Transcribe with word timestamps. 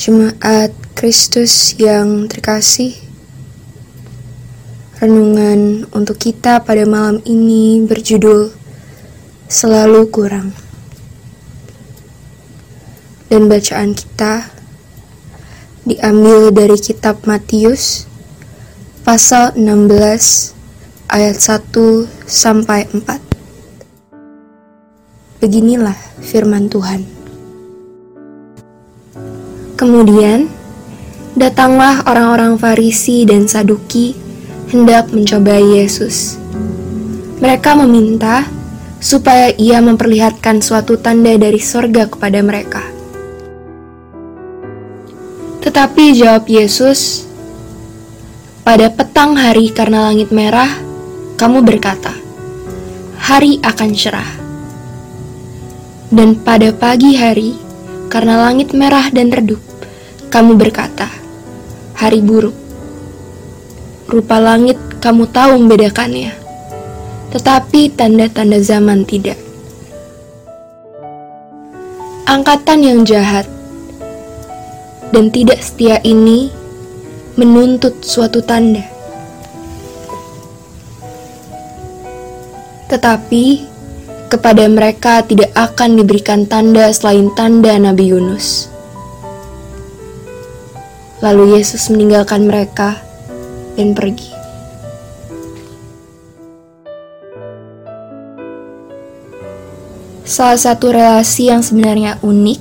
Jemaat 0.00 0.72
Kristus 0.96 1.76
yang 1.76 2.24
terkasih, 2.24 2.96
renungan 4.96 5.84
untuk 5.92 6.16
kita 6.16 6.64
pada 6.64 6.88
malam 6.88 7.20
ini 7.28 7.84
berjudul 7.84 8.48
"Selalu 9.44 10.08
Kurang", 10.08 10.56
dan 13.28 13.44
bacaan 13.44 13.92
kita 13.92 14.48
diambil 15.84 16.48
dari 16.48 16.80
Kitab 16.80 17.28
Matius, 17.28 18.08
pasal 19.04 19.52
16, 19.52 20.56
ayat 21.12 21.36
1 21.36 22.08
sampai 22.24 22.88
4. 22.88 23.20
Beginilah 25.44 26.00
firman 26.24 26.72
Tuhan. 26.72 27.19
Kemudian, 29.80 30.44
datanglah 31.32 32.04
orang-orang 32.04 32.60
Farisi 32.60 33.24
dan 33.24 33.48
Saduki 33.48 34.12
hendak 34.68 35.08
mencobai 35.08 35.80
Yesus. 35.80 36.36
Mereka 37.40 37.80
meminta 37.80 38.44
supaya 39.00 39.48
ia 39.56 39.80
memperlihatkan 39.80 40.60
suatu 40.60 41.00
tanda 41.00 41.32
dari 41.40 41.56
sorga 41.56 42.04
kepada 42.12 42.44
mereka. 42.44 42.84
Tetapi 45.64 46.12
jawab 46.12 46.44
Yesus, 46.44 47.24
"Pada 48.60 48.92
petang 48.92 49.32
hari, 49.32 49.72
karena 49.72 50.12
langit 50.12 50.28
merah, 50.28 50.68
kamu 51.40 51.64
berkata, 51.64 52.12
'Hari 53.16 53.64
akan 53.64 53.90
cerah,' 53.96 54.36
dan 56.12 56.36
pada 56.36 56.68
pagi 56.76 57.16
hari, 57.16 57.56
karena 58.12 58.44
langit 58.44 58.76
merah 58.76 59.08
dan 59.08 59.32
redup, 59.32 59.69
kamu 60.30 60.54
berkata, 60.54 61.10
hari 61.98 62.22
buruk. 62.22 62.54
Rupa 64.06 64.38
langit 64.38 64.78
kamu 65.02 65.26
tahu 65.30 65.58
membedakannya, 65.58 66.30
tetapi 67.34 67.90
tanda-tanda 67.94 68.62
zaman 68.62 69.02
tidak. 69.02 69.38
Angkatan 72.30 72.78
yang 72.86 73.02
jahat 73.02 73.46
dan 75.10 75.34
tidak 75.34 75.58
setia 75.62 75.98
ini 76.06 76.50
menuntut 77.34 78.06
suatu 78.06 78.38
tanda. 78.38 78.86
Tetapi 82.86 83.44
kepada 84.30 84.66
mereka 84.70 85.26
tidak 85.26 85.50
akan 85.58 85.98
diberikan 85.98 86.46
tanda 86.46 86.90
selain 86.94 87.30
tanda 87.34 87.74
Nabi 87.78 88.14
Yunus. 88.14 88.69
Lalu 91.20 91.60
Yesus 91.60 91.92
meninggalkan 91.92 92.48
mereka 92.48 92.96
dan 93.76 93.92
pergi. 93.92 94.32
Salah 100.24 100.56
satu 100.56 100.94
relasi 100.94 101.52
yang 101.52 101.60
sebenarnya 101.60 102.16
unik 102.24 102.60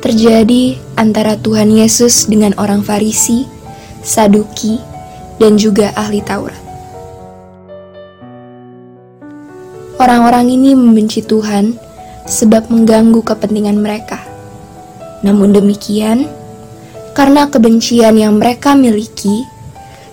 terjadi 0.00 0.78
antara 0.94 1.34
Tuhan 1.36 1.72
Yesus 1.72 2.30
dengan 2.30 2.56
orang 2.56 2.80
Farisi, 2.84 3.44
Saduki, 4.00 4.78
dan 5.42 5.58
juga 5.58 5.90
ahli 5.96 6.22
Taurat. 6.22 6.60
Orang-orang 9.98 10.52
ini 10.52 10.76
membenci 10.76 11.24
Tuhan 11.24 11.80
sebab 12.28 12.68
mengganggu 12.68 13.20
kepentingan 13.24 13.80
mereka. 13.80 14.20
Namun 15.24 15.56
demikian, 15.56 16.28
karena 17.14 17.46
kebencian 17.46 18.18
yang 18.18 18.42
mereka 18.42 18.74
miliki, 18.74 19.46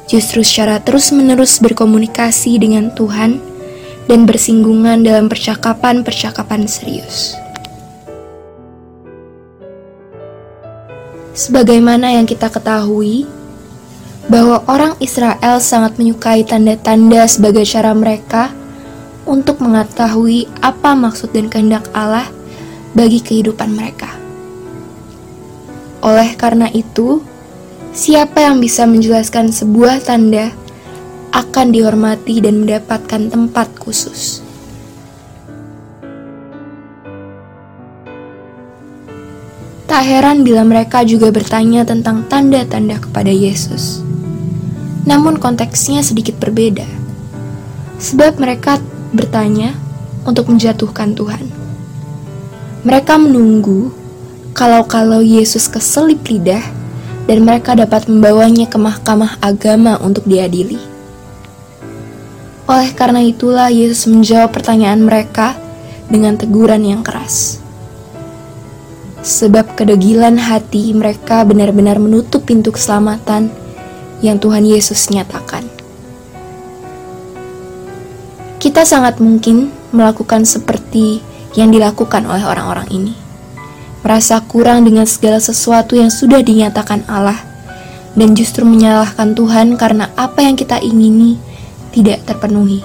justru 0.05 0.45
secara 0.45 0.77
terus-menerus 0.77 1.57
berkomunikasi 1.57 2.61
dengan 2.61 2.93
Tuhan 2.93 3.41
dan 4.05 4.29
bersinggungan 4.29 5.01
dalam 5.01 5.25
percakapan-percakapan 5.25 6.69
serius. 6.69 7.33
Sebagaimana 11.31 12.13
yang 12.21 12.27
kita 12.29 12.51
ketahui, 12.51 13.25
bahwa 14.27 14.61
orang 14.69 14.93
Israel 15.01 15.57
sangat 15.63 15.97
menyukai 15.97 16.45
tanda-tanda 16.45 17.25
sebagai 17.25 17.65
cara 17.65 17.91
mereka 17.95 18.53
untuk 19.23 19.63
mengetahui 19.63 20.47
apa 20.59 20.91
maksud 20.93 21.31
dan 21.31 21.47
kehendak 21.47 21.87
Allah 21.95 22.27
bagi 22.91 23.23
kehidupan 23.23 23.71
mereka. 23.71 24.10
Oleh 26.01 26.33
karena 26.33 26.65
itu, 26.73 27.21
siapa 27.93 28.41
yang 28.41 28.57
bisa 28.57 28.89
menjelaskan 28.89 29.53
sebuah 29.53 30.01
tanda 30.01 30.49
akan 31.29 31.69
dihormati 31.69 32.41
dan 32.41 32.65
mendapatkan 32.65 33.29
tempat 33.29 33.69
khusus. 33.77 34.41
Tak 39.85 40.01
heran 40.07 40.41
bila 40.41 40.65
mereka 40.65 41.05
juga 41.05 41.29
bertanya 41.29 41.85
tentang 41.85 42.25
tanda-tanda 42.25 42.97
kepada 42.97 43.29
Yesus. 43.29 44.01
Namun 45.05 45.37
konteksnya 45.37 46.01
sedikit 46.01 46.41
berbeda. 46.41 46.87
Sebab 48.01 48.41
mereka 48.41 48.81
bertanya 49.13 49.77
untuk 50.25 50.49
menjatuhkan 50.49 51.13
Tuhan. 51.13 51.45
Mereka 52.81 53.13
menunggu 53.21 54.00
kalau-kalau 54.51 55.23
Yesus 55.23 55.71
keselip 55.71 56.27
lidah 56.27 56.63
dan 57.27 57.47
mereka 57.47 57.71
dapat 57.77 58.11
membawanya 58.11 58.67
ke 58.67 58.75
mahkamah 58.75 59.39
agama 59.39 59.95
untuk 60.03 60.27
diadili. 60.27 60.79
Oleh 62.67 62.91
karena 62.95 63.23
itulah 63.23 63.67
Yesus 63.71 64.07
menjawab 64.07 64.51
pertanyaan 64.51 65.03
mereka 65.03 65.55
dengan 66.07 66.35
teguran 66.35 66.83
yang 66.83 67.01
keras. 67.03 67.59
Sebab 69.21 69.77
kedegilan 69.77 70.39
hati 70.39 70.91
mereka 70.97 71.45
benar-benar 71.45 72.01
menutup 72.01 72.47
pintu 72.47 72.73
keselamatan 72.73 73.53
yang 74.19 74.41
Tuhan 74.41 74.65
Yesus 74.65 75.13
nyatakan. 75.13 75.63
Kita 78.61 78.85
sangat 78.85 79.17
mungkin 79.17 79.73
melakukan 79.89 80.45
seperti 80.45 81.21
yang 81.57 81.73
dilakukan 81.73 82.23
oleh 82.29 82.45
orang-orang 82.45 82.87
ini 82.93 83.20
merasa 84.01 84.41
kurang 84.41 84.85
dengan 84.85 85.05
segala 85.05 85.37
sesuatu 85.37 85.97
yang 85.97 86.09
sudah 86.09 86.41
dinyatakan 86.41 87.05
Allah, 87.05 87.37
dan 88.17 88.35
justru 88.35 88.67
menyalahkan 88.67 89.33
Tuhan 89.37 89.79
karena 89.79 90.11
apa 90.19 90.43
yang 90.43 90.59
kita 90.59 90.81
ingini 90.81 91.39
tidak 91.95 92.25
terpenuhi. 92.27 92.83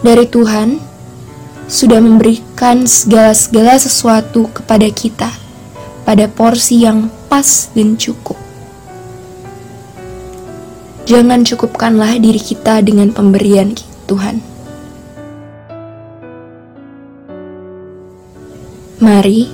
Dari 0.00 0.24
Tuhan 0.26 0.80
sudah 1.70 2.02
memberikan 2.02 2.88
segala-segala 2.88 3.78
sesuatu 3.78 4.50
kepada 4.50 4.88
kita 4.90 5.30
pada 6.02 6.26
porsi 6.26 6.82
yang 6.82 7.06
pas 7.30 7.70
dan 7.70 7.94
cukup. 7.94 8.34
Jangan 11.06 11.46
cukupkanlah 11.46 12.18
diri 12.18 12.42
kita 12.42 12.82
dengan 12.82 13.14
pemberian 13.14 13.78
Tuhan. 14.10 14.49
Mari 19.00 19.48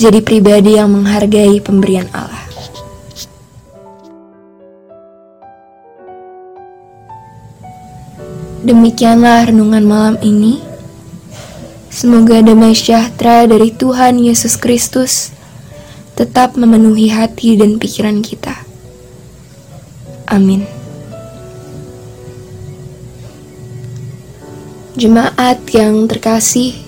jadi 0.00 0.24
pribadi 0.24 0.80
yang 0.80 0.88
menghargai 0.88 1.60
pemberian 1.60 2.08
Allah. 2.16 2.48
Demikianlah 8.64 9.52
renungan 9.52 9.84
malam 9.84 10.16
ini. 10.24 10.64
Semoga 11.92 12.40
damai 12.40 12.72
sejahtera 12.72 13.44
dari 13.44 13.76
Tuhan 13.76 14.24
Yesus 14.24 14.56
Kristus 14.56 15.36
tetap 16.16 16.56
memenuhi 16.56 17.12
hati 17.12 17.60
dan 17.60 17.76
pikiran 17.76 18.24
kita. 18.24 18.56
Amin. 20.32 20.64
Jemaat 24.96 25.62
yang 25.76 26.08
terkasih, 26.08 26.87